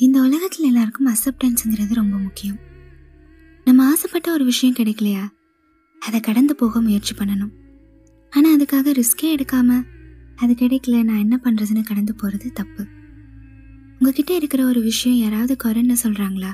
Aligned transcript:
இந்த 0.00 0.20
உலகத்தில் 0.20 0.66
எல்லாருக்கும் 0.66 1.08
அக்செப்டன்ஸுங்கிறது 1.10 1.92
ரொம்ப 1.94 2.16
முக்கியம். 2.16 2.56
நம்ம 3.66 3.84
ஆசைப்பட்ட 3.90 4.32
ஒரு 4.32 4.44
விஷயம் 4.44 4.74
கிடைக்கலையா? 4.74 5.22
அதை 6.02 6.20
கடந்து 6.20 6.54
போக 6.56 6.80
முயற்சி 6.80 7.12
பண்ணணும். 7.14 7.52
ஆனால் 8.32 8.54
அதுக்காக 8.56 8.94
ரிஸ்கே 9.00 9.28
எடுக்காம 9.36 9.78
அது 10.36 10.52
கிடைக்கல 10.62 10.96
நான் 11.02 11.22
என்ன 11.24 11.36
பண்ணுறதுன்னு 11.44 11.82
கடந்து 11.82 12.14
போகிறது 12.14 12.52
தப்பு. 12.52 12.82
உங்ககிட்ட 13.98 14.34
இருக்கிற 14.34 14.62
ஒரு 14.66 14.80
விஷயம் 14.80 15.18
யாராவது 15.18 15.56
குறைன்னு 15.64 15.96
சொல்கிறாங்களா 16.04 16.52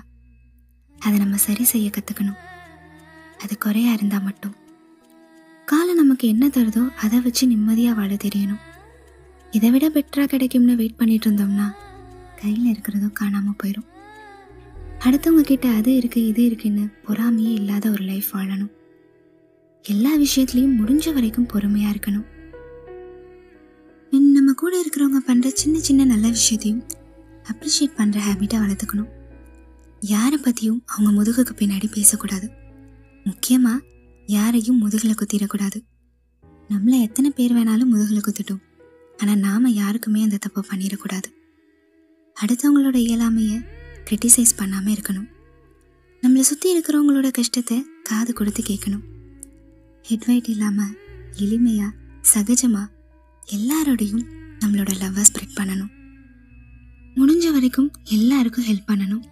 அதை 0.96 1.18
நம்ம 1.18 1.36
சரி 1.36 1.64
செய்ய 1.64 1.91
கற்றுக்கணும் 1.91 2.41
அது 3.38 3.54
குறையா 3.59 3.93
இருந்தால் 3.93 4.22
மட்டும். 4.22 4.54
காலம் 5.68 6.00
நமக்கு 6.02 6.27
என்ன 6.29 6.46
தருதோ 6.48 6.82
அதை 6.96 7.20
வச்சு 7.20 7.46
நிம்மதியாக 7.46 7.98
வாழ 8.00 8.12
தெரியணும். 8.14 8.64
இதை 9.52 9.70
விட 9.70 9.86
பெட்டராக 9.88 10.27
கிடைக்கும்னு 10.27 10.75
வெயிட் 10.77 10.96
பண்ணிட்டு 10.96 11.27
இருந்தோம்னா 11.30 11.68
கையில் 12.43 12.70
இருக்கிறதோ 12.72 13.09
காணாமல் 13.12 13.61
போயிடும் 13.62 13.88
அடுத்தவங்க 15.05 15.42
கிட்ட 15.51 15.66
அது 15.69 15.91
இருக்கு 15.96 16.20
இது 16.27 16.42
இருக்குன்னு 16.45 16.84
பொறாமையே 17.06 17.52
இல்லாத 17.60 17.84
ஒரு 17.91 18.02
லைஃப் 18.10 18.28
வாழணும். 18.33 18.73
எல்லா 19.84 20.10
விஷயத்துலையும் 20.24 20.77
முடிஞ்ச 20.80 21.12
வரைக்கும் 21.12 21.50
பொறுமையாக 21.52 21.95
இருக்கணும். 21.95 22.27
நம்ம 24.34 24.52
கூட 24.61 24.74
இருக்கிறவங்க 24.83 25.20
பண்ணுற 25.27 25.48
சின்ன 25.52 25.78
சின்ன 25.78 26.05
நல்ல 26.05 26.27
விஷயத்தையும் 26.28 26.83
அப்ரிஷியேட் 27.50 27.98
பண்ணுற 27.98 28.19
ஹேபிட்டாக 28.27 28.62
வளர்த்துக்கணும். 28.64 29.11
யாரை 30.02 30.38
பற்றியும் 30.38 30.80
அவங்க 30.86 31.11
முதுகுக்கு 31.19 31.55
பின்னாடி 31.59 31.88
பேசக்கூடாது. 31.92 32.47
முக்கியமாக 33.27 33.84
யாரையும் 34.28 34.78
முதுகில் 34.78 35.19
குத்திடக்கூடாது. 35.20 35.78
நம்மளை 36.70 36.98
எத்தனை 37.00 37.30
பேர் 37.30 37.56
வேணாலும் 37.56 37.92
முதுகில் 37.95 38.27
குத்திட்டோம். 38.27 38.62
ஆனால் 39.19 39.42
நாம் 39.47 39.77
யாருக்குமே 39.83 40.22
அந்த 40.22 40.38
தப்பை 40.47 40.62
பண்ணிடக்கூடாது. 40.70 41.28
அடுத்தவங்களோட 42.42 42.96
இயலாமையை 43.06 43.56
க்ரிட்டிசைஸ் 44.06 44.58
பண்ணாமல் 44.60 44.92
இருக்கணும். 44.94 45.28
நம்மளை 46.22 46.44
சுற்றி 46.50 46.69
இருக்கிறவங்களோட 46.74 47.28
கஷ்டத்தை 47.38 47.77
காது 48.08 48.32
கொடுத்து 48.38 48.62
கேட்கணும். 48.62 49.05
ஹெட்வைட் 50.08 50.48
இல்லாமல் 50.55 50.94
எளிமையாக 51.44 51.97
சகஜமாக 52.32 52.92
எல்லாரோடையும் 53.56 54.24
நம்மளோட 54.62 54.91
லவ்வை 55.02 55.24
ஸ்ப்ரெட் 55.28 55.58
பண்ணணும். 55.58 55.92
முடிஞ்ச 57.19 57.47
வரைக்கும் 57.56 57.91
எல்லாருக்கும் 58.16 58.66
ஹெல்ப் 58.70 58.91
பண்ணணும். 58.91 59.22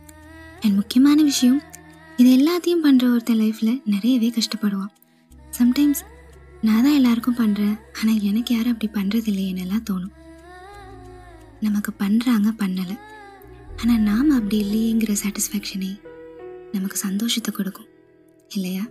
அண்ட் 0.63 0.77
முக்கியமான 0.81 1.19
விஷயம் 1.23 1.59
இது 2.21 2.29
எல்லாத்தையும் 2.39 2.85
பண்ணுற 2.87 3.05
ஒருத்தன் 3.15 3.41
லைஃப்பில் 3.43 3.75
நிறையவே 3.95 4.29
கஷ்டப்படுவான். 4.39 4.93
சம்டைம்ஸ் 5.59 6.01
நான் 6.67 6.85
தான் 6.85 6.97
எல்லாருக்கும் 7.01 7.41
பண்ணுறேன் 7.43 7.77
ஆனால் 7.99 8.23
எனக்கு 8.31 8.51
யாரும் 8.55 8.75
அப்படி 8.75 8.91
பண்ணுறது 8.97 9.29
இல்லையேன்னெல்லாம் 9.33 9.87
தோணும். 9.91 10.15
நமக்கு 11.61 11.93
பண்ணுறாங்க 11.99 12.49
பண்ணலை. 12.59 12.99
ஆனால் 13.77 14.01
நாம் 14.01 14.31
அப்படி 14.31 14.63
இல்லையேங்கிற 14.63 15.17
சாட்டிஸ்ஃபேக்ஷனே 15.25 16.01
நமக்கு 16.73 16.97
சந்தோஷத்தை 16.97 17.55
கொடுக்கும். 17.55 17.89
இல்லையா? 18.49 18.83